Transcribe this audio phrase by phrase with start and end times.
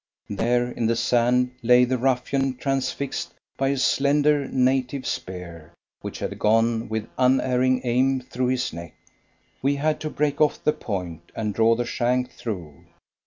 [0.31, 6.39] There in the sand lay the ruffian transfixed by a slender native spear, which had
[6.39, 8.95] gone with unerring aim through his neck;
[9.61, 12.85] we had to break off the point and draw the shank through.